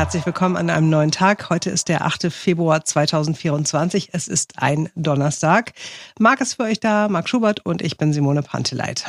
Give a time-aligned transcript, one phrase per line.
[0.00, 1.50] Herzlich willkommen an einem neuen Tag.
[1.50, 2.32] Heute ist der 8.
[2.32, 4.08] Februar 2024.
[4.14, 5.74] Es ist ein Donnerstag.
[6.18, 9.04] Marc ist für euch da, Marc Schubert und ich bin Simone Panteleit.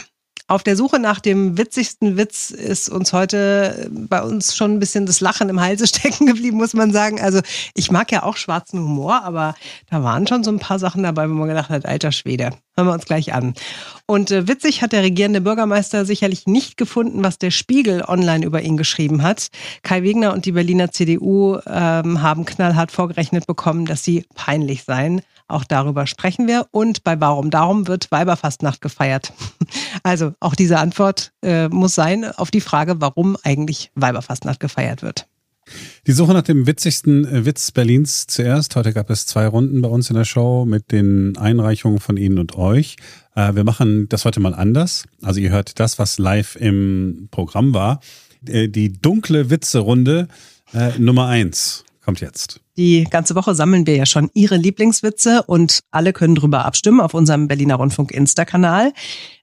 [0.52, 5.06] Auf der Suche nach dem witzigsten Witz ist uns heute bei uns schon ein bisschen
[5.06, 7.22] das Lachen im Halse stecken geblieben, muss man sagen.
[7.22, 7.40] Also
[7.74, 9.56] ich mag ja auch schwarzen Humor, aber
[9.90, 12.88] da waren schon so ein paar Sachen dabei, wo man gedacht hat, alter Schwede, hören
[12.88, 13.54] wir uns gleich an.
[14.08, 18.62] Und äh, witzig hat der regierende Bürgermeister sicherlich nicht gefunden, was der Spiegel online über
[18.62, 19.52] ihn geschrieben hat.
[19.84, 25.22] Kai Wegner und die Berliner CDU ähm, haben knallhart vorgerechnet bekommen, dass sie peinlich seien.
[25.52, 26.68] Auch darüber sprechen wir.
[26.72, 29.34] Und bei Warum Darum wird Weiberfastnacht gefeiert.
[30.04, 35.28] Also auch diese Antwort äh, muss sein auf die Frage, warum eigentlich Weiberfastnacht gefeiert wird.
[36.08, 38.76] Die Suche nach dem witzigsten äh, Witz Berlins zuerst.
[38.76, 42.40] Heute gab es zwei Runden bei uns in der Show mit den Einreichungen von Ihnen
[42.40, 42.96] und euch.
[43.36, 45.06] Äh, wir machen das heute mal anders.
[45.22, 48.00] Also ihr hört das, was live im Programm war.
[48.48, 50.28] Äh, die dunkle Witze-Runde
[50.98, 52.62] Nummer eins kommt jetzt.
[52.78, 57.14] Die ganze Woche sammeln wir ja schon Ihre Lieblingswitze und alle können drüber abstimmen auf
[57.14, 58.94] unserem Berliner Rundfunk Insta-Kanal.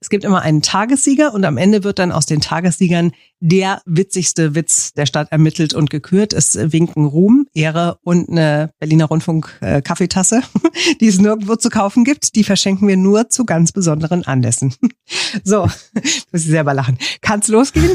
[0.01, 4.55] Es gibt immer einen Tagessieger und am Ende wird dann aus den Tagessiegern der witzigste
[4.55, 6.33] Witz der Stadt ermittelt und gekürt.
[6.33, 10.43] Es winken Ruhm, Ehre und eine Berliner Rundfunk äh, Kaffeetasse,
[11.01, 12.35] die es nirgendwo zu kaufen gibt.
[12.35, 14.75] Die verschenken wir nur zu ganz besonderen Anlässen.
[15.45, 15.63] So,
[16.33, 16.99] muss ich selber lachen.
[17.23, 17.91] Kann's losgehen?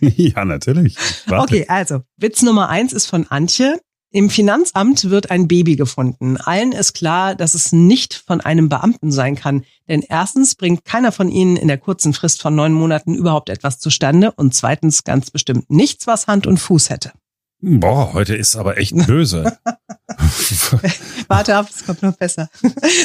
[0.00, 0.96] Ja, natürlich.
[1.26, 1.54] Warte.
[1.54, 3.78] Okay, also Witz Nummer eins ist von Antje.
[4.10, 6.36] Im Finanzamt wird ein Baby gefunden.
[6.36, 9.64] Allen ist klar, dass es nicht von einem Beamten sein kann.
[9.88, 13.78] Denn erstens bringt keiner von ihnen in der kurzen Frist von neun Monaten überhaupt etwas
[13.78, 17.12] zustande und zweitens ganz bestimmt nichts, was Hand und Fuß hätte.
[17.60, 19.58] Boah, heute ist aber echt böse.
[21.28, 22.48] Warte ab, es kommt noch besser.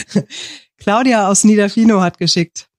[0.78, 2.70] Claudia aus Niederfino hat geschickt.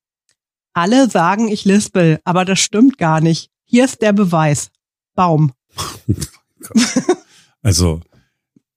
[0.74, 3.50] Alle sagen, ich lispel, aber das stimmt gar nicht.
[3.64, 4.70] Hier ist der Beweis.
[5.14, 5.52] Baum.
[7.62, 8.00] also,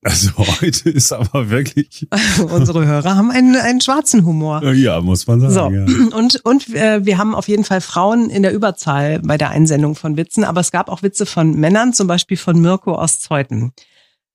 [0.05, 2.07] also heute ist aber wirklich.
[2.49, 4.63] Unsere Hörer haben einen, einen schwarzen Humor.
[4.73, 5.87] Ja, muss man sagen.
[5.87, 5.93] So.
[5.93, 6.15] Ja.
[6.15, 9.95] Und, und äh, wir haben auf jeden Fall Frauen in der Überzahl bei der Einsendung
[9.95, 13.73] von Witzen, aber es gab auch Witze von Männern, zum Beispiel von Mirko aus Zeuthen.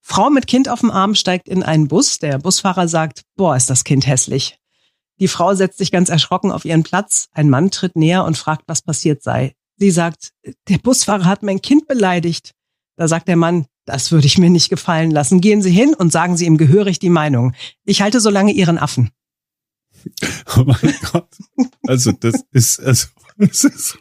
[0.01, 2.19] Frau mit Kind auf dem Arm steigt in einen Bus.
[2.19, 4.59] Der Busfahrer sagt, boah, ist das Kind hässlich.
[5.21, 7.29] Die Frau setzt sich ganz erschrocken auf ihren Platz.
[7.33, 9.55] Ein Mann tritt näher und fragt, was passiert sei.
[9.77, 10.33] Sie sagt,
[10.69, 12.53] der Busfahrer hat mein Kind beleidigt.
[13.01, 15.41] Da sagt der Mann, das würde ich mir nicht gefallen lassen.
[15.41, 17.55] Gehen Sie hin und sagen Sie ihm gehörig die Meinung.
[17.87, 19.09] Ich halte so lange Ihren Affen.
[20.57, 21.29] Oh mein Gott.
[21.87, 23.07] Also das ist, also
[23.39, 23.99] das ist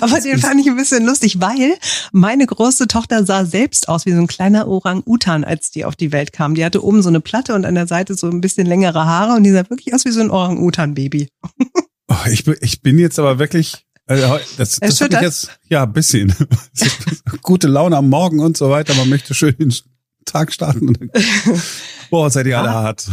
[0.00, 1.78] aber den fand ich ein bisschen lustig, weil
[2.12, 6.12] meine große Tochter sah selbst aus wie so ein kleiner Orang-Utan, als die auf die
[6.12, 6.54] Welt kam.
[6.54, 9.34] Die hatte oben so eine Platte und an der Seite so ein bisschen längere Haare
[9.34, 11.28] und die sah wirklich aus wie so ein Orang-Utan-Baby.
[12.08, 15.82] Oh, ich, bin, ich bin jetzt aber wirklich also, das, das hat mich jetzt, ja,
[15.82, 16.32] ein bisschen.
[17.42, 18.94] Gute Laune am Morgen und so weiter.
[18.94, 19.74] Man möchte schön den
[20.24, 20.88] Tag starten.
[20.88, 21.10] Und dann,
[22.10, 23.08] boah, seid ihr alle hart.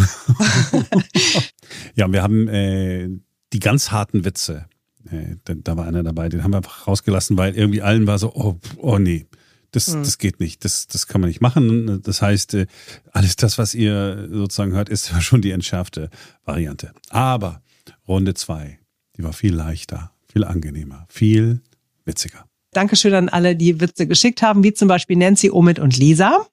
[1.95, 3.09] ja, wir haben äh,
[3.53, 4.67] die ganz harten Witze.
[5.09, 8.31] Äh, da war einer dabei, den haben wir einfach rausgelassen, weil irgendwie allen war so,
[8.33, 9.25] oh, oh nee.
[9.71, 10.03] Das, hm.
[10.03, 12.03] das geht nicht, das, das kann man nicht machen.
[12.03, 12.67] Das heißt, äh,
[13.11, 16.11] alles das, was ihr sozusagen hört, ist schon die entschärfte
[16.45, 16.93] Variante.
[17.09, 17.63] Aber
[18.07, 18.77] Runde zwei,
[19.17, 21.61] die war viel leichter viel angenehmer, viel
[22.05, 22.45] witziger.
[22.71, 26.47] Dankeschön an alle, die Witze geschickt haben, wie zum Beispiel Nancy, Omid und Lisa.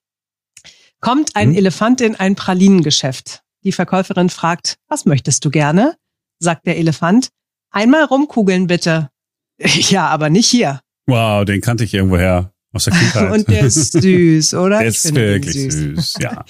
[1.01, 1.57] Kommt ein hm?
[1.57, 3.43] Elefant in ein Pralinengeschäft.
[3.65, 5.97] Die Verkäuferin fragt, was möchtest du gerne?
[6.39, 7.31] Sagt der Elefant,
[7.71, 9.11] einmal rumkugeln bitte.
[9.91, 10.81] Ja, aber nicht hier.
[11.07, 13.31] Wow, den kannte ich irgendwoher aus der Kindheit.
[13.35, 14.79] und der ist süß, oder?
[14.79, 15.75] Der ist wirklich süß.
[15.75, 16.45] süß, ja.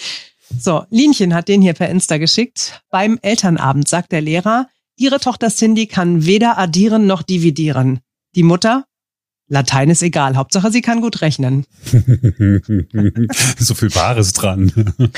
[0.57, 2.83] So, Linchen hat den hier per Insta geschickt.
[2.91, 4.69] Beim Elternabend sagt der Lehrer,
[5.01, 8.01] Ihre Tochter Cindy kann weder addieren noch dividieren.
[8.35, 8.85] Die Mutter?
[9.49, 11.65] Latein ist egal, Hauptsache sie kann gut rechnen.
[13.59, 14.71] so viel Wahres dran.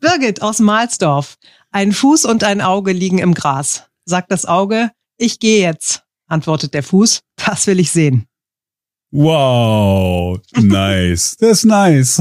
[0.00, 1.36] Birgit aus Mahlsdorf.
[1.70, 3.84] Ein Fuß und ein Auge liegen im Gras.
[4.04, 6.02] Sagt das Auge, ich gehe jetzt.
[6.26, 8.26] Antwortet der Fuß, das will ich sehen.
[9.12, 11.36] Wow, nice.
[11.38, 12.20] Das ist nice.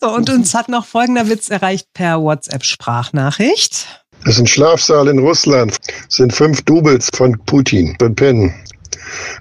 [0.00, 3.99] So, und uns hat noch folgender Witz erreicht per WhatsApp-Sprachnachricht.
[4.24, 5.76] Das ist ein Schlafsaal in Russland.
[6.06, 8.54] Das sind fünf Doubles von Putin und Pennen.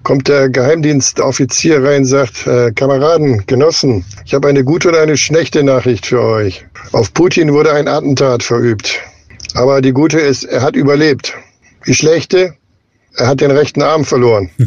[0.03, 5.63] Kommt der Geheimdienstoffizier rein, sagt, äh, Kameraden, Genossen, ich habe eine gute und eine schlechte
[5.63, 6.65] Nachricht für euch.
[6.91, 8.99] Auf Putin wurde ein Attentat verübt.
[9.53, 11.33] Aber die gute ist, er hat überlebt.
[11.85, 12.55] Die schlechte,
[13.15, 14.49] er hat den rechten Arm verloren.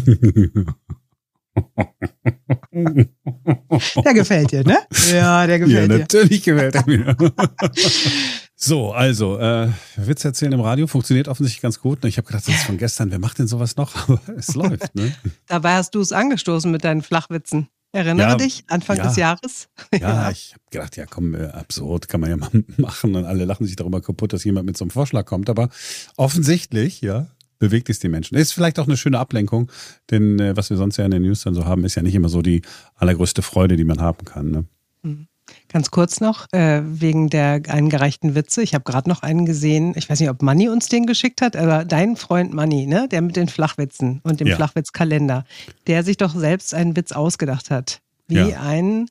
[4.04, 4.78] Der gefällt dir, ne?
[5.12, 5.98] Ja, der gefällt ja, dir.
[5.98, 7.14] Natürlich gefällt er mir.
[8.64, 12.04] So, also, äh, Witz erzählen im Radio funktioniert offensichtlich ganz gut.
[12.04, 13.96] Ich habe gedacht, das ist von gestern, wer macht denn sowas noch?
[14.08, 15.12] Aber es läuft, ne?
[15.48, 17.66] Dabei hast du es angestoßen mit deinen Flachwitzen.
[17.90, 19.68] Erinnere ja, dich, Anfang ja, des Jahres?
[19.92, 20.30] Ja, ja.
[20.30, 23.16] ich habe gedacht, ja komm, äh, absurd, kann man ja mal machen.
[23.16, 25.50] Und alle lachen sich darüber kaputt, dass jemand mit so einem Vorschlag kommt.
[25.50, 25.68] Aber
[26.16, 27.26] offensichtlich, ja,
[27.58, 28.36] bewegt es die Menschen.
[28.38, 29.72] Ist vielleicht auch eine schöne Ablenkung,
[30.10, 32.14] denn äh, was wir sonst ja in den News dann so haben, ist ja nicht
[32.14, 32.62] immer so die
[32.94, 34.50] allergrößte Freude, die man haben kann.
[34.52, 34.64] Ne?
[35.02, 35.26] Mhm.
[35.72, 38.62] Ganz kurz noch, äh, wegen der eingereichten Witze.
[38.62, 41.56] Ich habe gerade noch einen gesehen, ich weiß nicht, ob Manni uns den geschickt hat,
[41.56, 44.56] aber dein Freund Manni, ne, der mit den Flachwitzen und dem ja.
[44.56, 45.44] Flachwitzkalender,
[45.86, 48.60] der sich doch selbst einen Witz ausgedacht hat, wie ja.
[48.60, 49.06] ein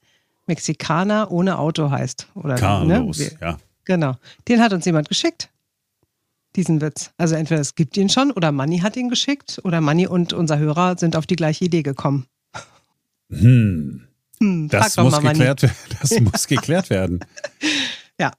[0.46, 2.28] Mexikaner ohne Auto heißt.
[2.36, 3.32] Oder, Carlos, ne?
[3.42, 3.58] ja.
[3.86, 4.16] Genau.
[4.48, 5.50] Den hat uns jemand geschickt,
[6.56, 7.12] diesen Witz.
[7.18, 10.60] Also entweder es gibt ihn schon oder Manni hat ihn geschickt oder Manni und unser
[10.60, 12.28] Hörer sind auf die gleiche Idee gekommen.
[13.32, 14.04] Hm.
[14.42, 15.62] Hm, das muss, geklärt,
[16.02, 17.20] das muss geklärt werden.
[18.20, 18.32] ja.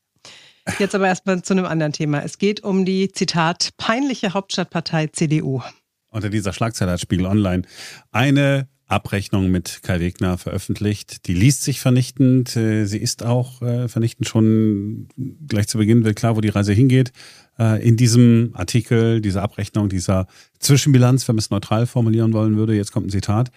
[0.78, 2.22] Jetzt aber erstmal zu einem anderen Thema.
[2.22, 5.62] Es geht um die, Zitat, peinliche Hauptstadtpartei CDU.
[6.08, 7.62] Unter dieser Schlagzeile hat Spiegel Online
[8.10, 11.26] eine Abrechnung mit Kai Wegner veröffentlicht.
[11.26, 12.54] Die liest sich vernichtend.
[12.56, 14.28] Äh, sie ist auch äh, vernichtend.
[14.28, 15.08] Schon
[15.48, 17.12] gleich zu Beginn wird klar, wo die Reise hingeht.
[17.58, 20.26] Äh, in diesem Artikel, dieser Abrechnung, dieser
[20.58, 23.50] Zwischenbilanz, wenn man es neutral formulieren wollen würde, jetzt kommt ein Zitat.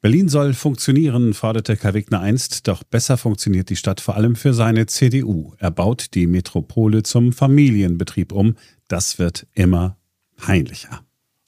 [0.00, 4.54] Berlin soll funktionieren, forderte Kai Wegner einst, doch besser funktioniert die Stadt vor allem für
[4.54, 5.54] seine CDU.
[5.58, 8.54] Er baut die Metropole zum Familienbetrieb um.
[8.86, 9.96] Das wird immer
[10.36, 11.02] peinlicher.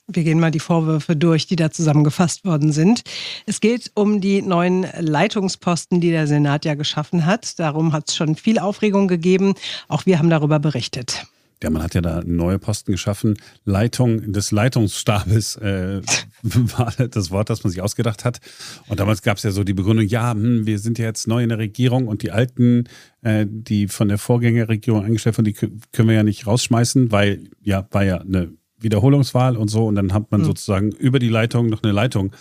[0.07, 3.03] Wir gehen mal die Vorwürfe durch, die da zusammengefasst worden sind.
[3.45, 7.57] Es geht um die neuen Leitungsposten, die der Senat ja geschaffen hat.
[7.57, 9.53] Darum hat es schon viel Aufregung gegeben.
[9.87, 11.25] Auch wir haben darüber berichtet.
[11.63, 13.37] Ja, man hat ja da neue Posten geschaffen.
[13.65, 16.01] Leitung des Leitungsstabes äh,
[16.43, 18.39] war das Wort, das man sich ausgedacht hat.
[18.87, 21.43] Und damals gab es ja so die Begründung, ja, hm, wir sind ja jetzt neu
[21.43, 22.85] in der Regierung und die alten,
[23.21, 27.87] äh, die von der Vorgängerregierung eingestellt wurden, die können wir ja nicht rausschmeißen, weil ja,
[27.91, 29.85] war ja eine Wiederholungswahl und so.
[29.85, 30.45] Und dann hat man mhm.
[30.45, 32.31] sozusagen über die Leitung noch eine Leitung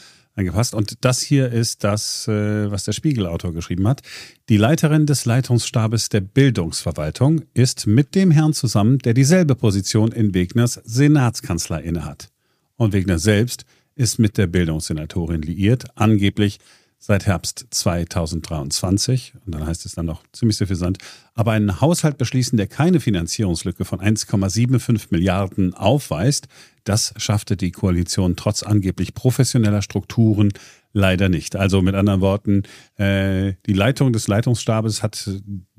[0.41, 0.75] angepasst.
[0.75, 4.03] Und das hier ist das, äh, was der Spiegelautor geschrieben hat.
[4.49, 10.35] Die Leiterin des Leitungsstabes der Bildungsverwaltung ist mit dem Herrn zusammen, der dieselbe Position in
[10.35, 12.31] Wegners Senatskanzler innehat.
[12.77, 13.65] Und Wegner selbst
[13.95, 16.59] ist mit der Bildungssenatorin liiert, angeblich
[17.01, 19.33] seit Herbst 2023.
[19.45, 20.99] Und dann heißt es dann noch ziemlich suffisant.
[21.35, 26.47] Aber einen Haushalt beschließen, der keine Finanzierungslücke von 1,75 Milliarden aufweist,
[26.85, 30.53] das schaffte die Koalition trotz angeblich professioneller Strukturen
[30.93, 31.57] leider nicht.
[31.57, 32.65] Also mit anderen Worten,
[32.97, 35.31] äh, die Leitung des Leitungsstabes hat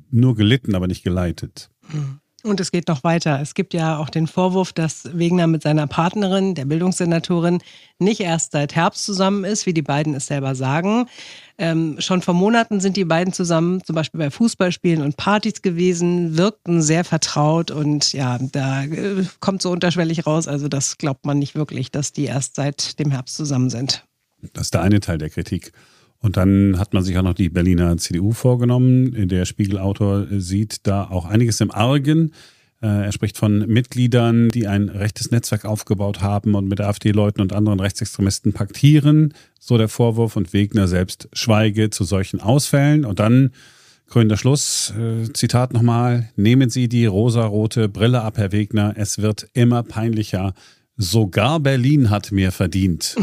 [0.09, 1.69] nur gelitten, aber nicht geleitet.
[1.91, 2.20] Mhm.
[2.43, 3.39] Und es geht noch weiter.
[3.39, 7.59] Es gibt ja auch den Vorwurf, dass Wegner mit seiner Partnerin, der Bildungssenatorin,
[7.99, 11.07] nicht erst seit Herbst zusammen ist, wie die beiden es selber sagen.
[11.59, 16.35] Ähm, schon vor Monaten sind die beiden zusammen, zum Beispiel bei Fußballspielen und Partys gewesen,
[16.37, 20.47] wirkten sehr vertraut und ja, da äh, kommt so unterschwellig raus.
[20.47, 24.03] Also das glaubt man nicht wirklich, dass die erst seit dem Herbst zusammen sind.
[24.53, 25.71] Das ist der eine Teil der Kritik.
[26.21, 29.27] Und dann hat man sich auch noch die Berliner CDU vorgenommen.
[29.27, 32.31] Der Spiegelautor sieht da auch einiges im Argen.
[32.81, 37.53] Äh, er spricht von Mitgliedern, die ein rechtes Netzwerk aufgebaut haben und mit AfD-Leuten und
[37.53, 39.33] anderen Rechtsextremisten paktieren.
[39.59, 43.03] So der Vorwurf und Wegner selbst schweige zu solchen Ausfällen.
[43.03, 43.51] Und dann
[44.07, 48.93] krönender Schluss, äh, Zitat nochmal, nehmen Sie die rosarote Brille ab, Herr Wegner.
[48.95, 50.53] Es wird immer peinlicher.
[50.97, 53.15] Sogar Berlin hat mehr verdient.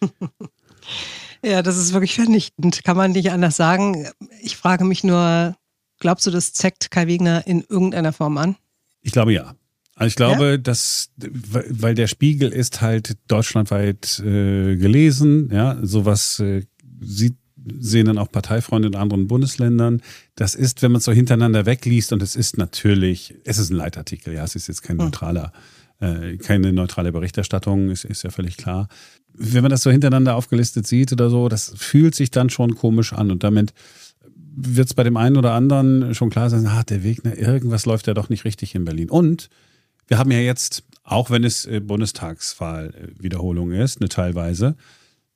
[1.44, 2.84] Ja, das ist wirklich vernichtend.
[2.84, 4.08] Kann man nicht anders sagen.
[4.40, 5.56] Ich frage mich nur,
[5.98, 8.56] glaubst du, das zeckt Kai Wegner in irgendeiner Form an?
[9.00, 9.54] Ich glaube ja.
[9.94, 10.56] Also ich glaube, ja?
[10.56, 16.62] dass, weil der Spiegel ist halt deutschlandweit äh, gelesen, ja, sowas äh,
[17.00, 17.36] sieht
[17.78, 20.02] sehen dann auch Parteifreunde in anderen Bundesländern.
[20.34, 23.76] Das ist, wenn man es so hintereinander wegliest, und es ist natürlich, es ist ein
[23.76, 25.06] Leitartikel, ja, es ist jetzt kein hm.
[25.06, 25.52] neutraler,
[26.02, 28.88] äh, keine neutrale Berichterstattung, ist, ist ja völlig klar
[29.34, 33.12] wenn man das so hintereinander aufgelistet sieht oder so, das fühlt sich dann schon komisch
[33.12, 33.72] an und damit
[34.54, 37.86] wird es bei dem einen oder anderen schon klar sein, ah, der Weg, ne, irgendwas
[37.86, 39.08] läuft ja doch nicht richtig in Berlin.
[39.08, 39.48] Und
[40.06, 44.76] wir haben ja jetzt, auch wenn es äh, Bundestagswahlwiederholung ist, eine teilweise,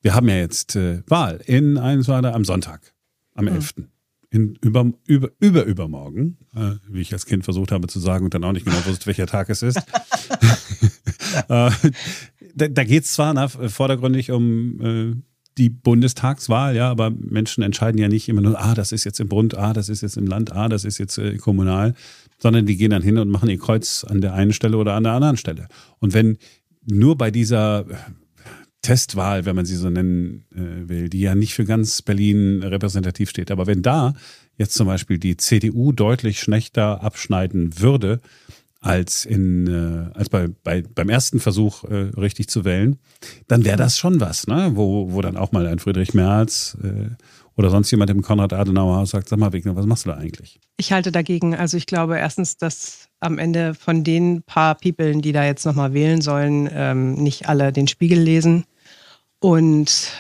[0.02, 2.92] wir haben ja jetzt äh, Wahl in eins war da am Sonntag,
[3.35, 3.75] am 11.
[4.30, 8.35] In über, über, über übermorgen, äh, wie ich als Kind versucht habe zu sagen und
[8.35, 9.76] dann auch nicht genau wusste, welcher Tag es ist.
[11.49, 11.71] äh,
[12.54, 15.14] da, da geht es zwar na, vordergründig um äh,
[15.59, 19.28] die Bundestagswahl, ja, aber Menschen entscheiden ja nicht immer nur, ah, das ist jetzt im
[19.28, 21.95] Bund, ah, das ist jetzt im Land, ah, das ist jetzt äh, kommunal,
[22.38, 25.04] sondern die gehen dann hin und machen ihr Kreuz an der einen Stelle oder an
[25.04, 25.68] der anderen Stelle.
[25.99, 26.37] Und wenn
[26.85, 27.87] nur bei dieser
[28.87, 33.31] Testwahl, wenn man sie so nennen äh, will, die ja nicht für ganz Berlin repräsentativ
[33.31, 34.14] steht, aber wenn da
[34.57, 38.21] jetzt zum Beispiel die CDU deutlich schlechter abschneiden würde,
[38.81, 42.99] als in äh, als bei, bei beim ersten Versuch äh, richtig zu wählen,
[43.49, 44.71] dann wäre das schon was, ne?
[44.75, 47.11] Wo wo dann auch mal ein Friedrich Merz äh,
[47.57, 50.61] oder sonst jemand im Konrad Adenauer sagt, sag mal Wegner, was machst du da eigentlich?
[50.76, 51.57] Ich halte dagegen.
[51.57, 55.93] Also ich glaube erstens, dass am Ende von den paar People, die da jetzt nochmal
[55.93, 58.64] wählen sollen, ähm, nicht alle den Spiegel lesen.
[59.40, 60.12] Und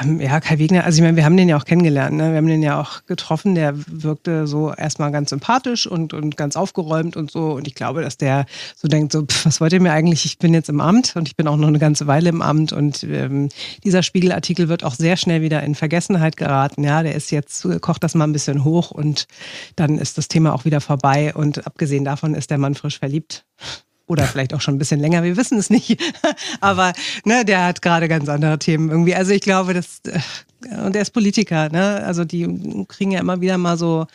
[0.00, 2.30] ähm, ja, Kai Wegner, also ich meine, wir haben den ja auch kennengelernt, ne?
[2.30, 6.56] wir haben den ja auch getroffen, der wirkte so erstmal ganz sympathisch und, und ganz
[6.56, 7.52] aufgeräumt und so.
[7.52, 8.46] Und ich glaube, dass der
[8.76, 11.28] so denkt, so, pff, was wollt ihr mir eigentlich, ich bin jetzt im Amt und
[11.28, 12.72] ich bin auch noch eine ganze Weile im Amt.
[12.72, 13.50] Und ähm,
[13.84, 18.02] dieser Spiegelartikel wird auch sehr schnell wieder in Vergessenheit geraten, ja, der ist jetzt, kocht
[18.02, 19.26] das mal ein bisschen hoch und
[19.76, 21.34] dann ist das Thema auch wieder vorbei.
[21.34, 23.44] Und abgesehen davon ist der Mann frisch verliebt
[24.06, 25.98] oder vielleicht auch schon ein bisschen länger, wir wissen es nicht.
[26.60, 26.92] Aber
[27.24, 29.14] ne, der hat gerade ganz andere Themen irgendwie.
[29.14, 30.20] Also ich glaube, dass äh,
[30.84, 32.02] und er ist Politiker, ne?
[32.04, 34.06] Also die kriegen ja immer wieder mal so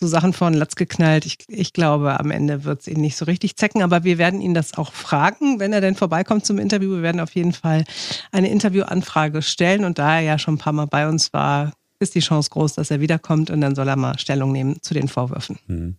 [0.00, 1.26] so Sachen vor den Latz geknallt.
[1.26, 4.40] Ich, ich glaube, am Ende wird es ihn nicht so richtig zecken, aber wir werden
[4.40, 6.90] ihn das auch fragen, wenn er denn vorbeikommt zum Interview.
[6.96, 7.84] Wir werden auf jeden Fall
[8.30, 12.14] eine Interviewanfrage stellen und da er ja schon ein paar Mal bei uns war, ist
[12.14, 15.08] die Chance groß, dass er wiederkommt und dann soll er mal Stellung nehmen zu den
[15.08, 15.58] Vorwürfen.
[15.66, 15.96] Mhm.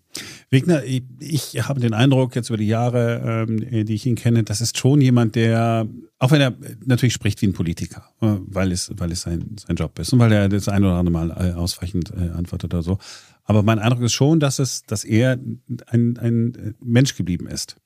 [0.50, 4.44] Wegner, ich, ich, habe den Eindruck jetzt über die Jahre, ähm, die ich ihn kenne,
[4.44, 5.88] das ist schon jemand, der,
[6.18, 6.54] auch wenn er
[6.86, 10.20] natürlich spricht wie ein Politiker, äh, weil es, weil es sein, sein Job ist und
[10.20, 12.98] weil er das ein oder andere Mal äh, ausreichend äh, antwortet oder so.
[13.44, 15.40] Aber mein Eindruck ist schon, dass es, dass er
[15.88, 17.78] ein, ein Mensch geblieben ist.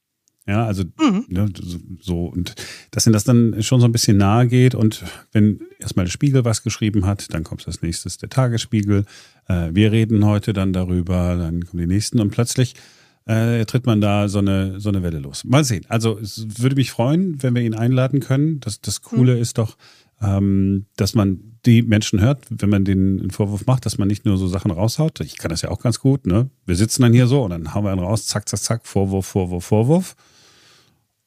[0.45, 1.25] Ja, also mhm.
[1.29, 1.49] ne,
[2.01, 2.55] so und
[2.91, 6.43] dass ihnen das dann schon so ein bisschen nahe geht und wenn erstmal der Spiegel
[6.43, 9.05] was geschrieben hat, dann kommt als nächstes der Tagesspiegel.
[9.47, 12.75] Äh, wir reden heute dann darüber, dann kommen die nächsten und plötzlich
[13.25, 15.45] äh, tritt man da so eine so eine Welle los.
[15.45, 15.85] Mal sehen.
[15.87, 18.59] Also es würde mich freuen, wenn wir ihn einladen können.
[18.59, 19.41] Das das Coole mhm.
[19.41, 19.77] ist doch,
[20.21, 24.25] ähm, dass man die Menschen hört, wenn man den einen Vorwurf macht, dass man nicht
[24.25, 25.21] nur so Sachen raushaut.
[25.21, 26.27] Ich kann das ja auch ganz gut.
[26.27, 26.49] Ne?
[26.65, 29.25] Wir sitzen dann hier so und dann hauen wir einen raus, zack, zack, zack, Vorwurf,
[29.25, 30.17] Vorwurf, Vorwurf.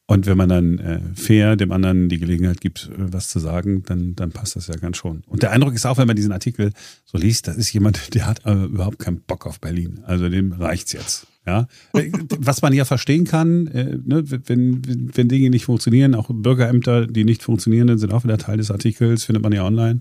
[0.08, 3.82] Und wenn man dann äh, fair dem anderen die Gelegenheit gibt, äh, was zu sagen,
[3.86, 5.24] dann, dann passt das ja ganz schon.
[5.26, 6.72] Und der Eindruck ist auch, wenn man diesen Artikel
[7.04, 10.00] so liest, das ist jemand, der hat äh, überhaupt keinen Bock auf Berlin.
[10.04, 11.26] Also dem reicht's jetzt.
[11.44, 14.82] Ja, äh, was man ja verstehen kann, äh, ne, wenn,
[15.14, 19.24] wenn, Dinge nicht funktionieren, auch Bürgerämter, die nicht funktionieren, sind auch wieder Teil des Artikels,
[19.24, 20.00] findet man ja online.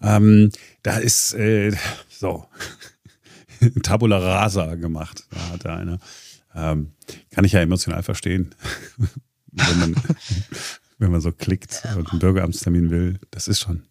[0.00, 0.50] Ähm,
[0.82, 1.72] da ist äh,
[2.08, 2.46] so
[3.82, 5.26] Tabula rasa gemacht.
[5.30, 5.98] Da hat er eine.
[6.54, 6.92] Ähm,
[7.30, 8.54] kann ich ja emotional verstehen
[9.52, 9.94] wenn man,
[10.98, 13.82] wenn man so klickt und einen Bürgeramtstermin will, das ist schon,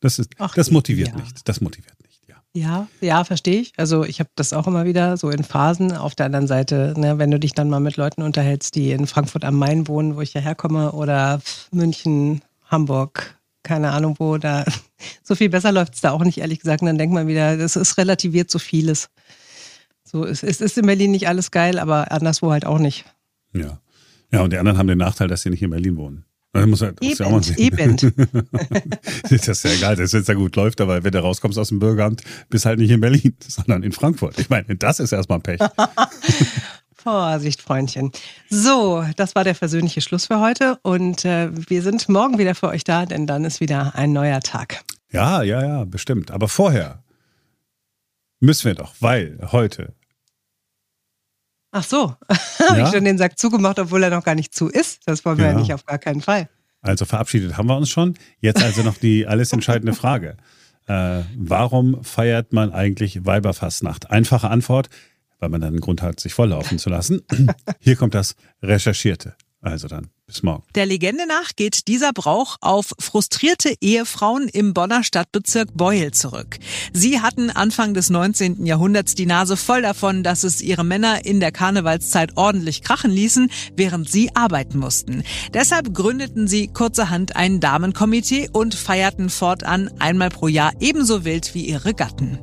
[0.00, 1.16] das ist, Ach, das motiviert ja.
[1.16, 1.48] nicht.
[1.48, 2.36] Das motiviert nicht, ja.
[2.52, 3.72] Ja, ja, verstehe ich.
[3.76, 5.96] Also ich habe das auch immer wieder so in Phasen.
[5.96, 9.06] Auf der anderen Seite, ne, wenn du dich dann mal mit Leuten unterhältst, die in
[9.06, 11.40] Frankfurt am Main wohnen, wo ich ja herkomme, oder
[11.72, 14.64] München, Hamburg, keine Ahnung wo, da
[15.22, 16.82] so viel besser läuft es da auch nicht, ehrlich gesagt.
[16.82, 19.08] Und dann denkt man wieder, das ist relativiert so vieles.
[20.04, 23.04] So, es, es ist in Berlin nicht alles geil, aber anderswo halt auch nicht.
[23.52, 23.80] Ja.
[24.34, 26.24] Ja, und die anderen haben den Nachteil, dass sie nicht in Berlin wohnen.
[26.52, 27.56] Das muss, halt, muss ja.
[27.56, 27.96] Eben.
[29.30, 31.78] das ist ja egal, dass es ja gut läuft, aber wenn du rauskommst aus dem
[31.78, 34.38] Bürgeramt, bist halt nicht in Berlin, sondern in Frankfurt.
[34.38, 35.60] Ich meine, das ist erstmal Pech.
[36.94, 38.10] Vorsicht, Freundchen.
[38.50, 42.68] So, das war der versöhnliche Schluss für heute und äh, wir sind morgen wieder für
[42.68, 44.80] euch da, denn dann ist wieder ein neuer Tag.
[45.12, 46.30] Ja, ja, ja, bestimmt.
[46.30, 47.04] Aber vorher
[48.40, 49.92] müssen wir doch, weil heute
[51.76, 52.14] Ach so,
[52.68, 52.86] habe ja?
[52.86, 55.00] ich schon den Sack zugemacht, obwohl er noch gar nicht zu ist.
[55.06, 56.48] Das wollen wir ja, ja nicht auf gar keinen Fall.
[56.82, 58.14] Also verabschiedet haben wir uns schon.
[58.38, 60.36] Jetzt also noch die alles entscheidende Frage.
[60.86, 64.08] Äh, warum feiert man eigentlich Weiberfastnacht?
[64.08, 64.88] Einfache Antwort,
[65.40, 67.22] weil man dann einen Grund hat, sich volllaufen zu lassen.
[67.80, 69.34] Hier kommt das Recherchierte.
[69.60, 70.10] Also dann.
[70.26, 70.40] Bis.
[70.74, 76.58] Der Legende nach geht dieser Brauch auf frustrierte Ehefrauen im Bonner Stadtbezirk Beuel zurück.
[76.94, 78.64] Sie hatten Anfang des 19.
[78.64, 83.50] Jahrhunderts die Nase voll davon, dass es ihre Männer in der Karnevalszeit ordentlich krachen ließen,
[83.76, 85.24] während sie arbeiten mussten.
[85.52, 91.66] Deshalb gründeten sie kurzerhand ein Damenkomitee und feierten fortan einmal pro Jahr ebenso wild wie
[91.66, 92.38] ihre Gatten.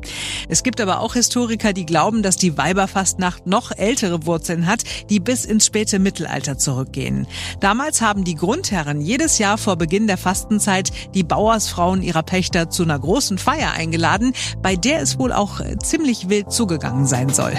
[0.50, 5.20] Es gibt aber auch Historiker, die glauben, dass die Weiberfastnacht noch ältere Wurzeln hat, die
[5.20, 7.26] bis ins späte Mittelalter zurückgehen.
[7.60, 12.70] Da Damals haben die Grundherren jedes Jahr vor Beginn der Fastenzeit die Bauersfrauen ihrer Pächter
[12.70, 17.54] zu einer großen Feier eingeladen, bei der es wohl auch ziemlich wild zugegangen sein soll.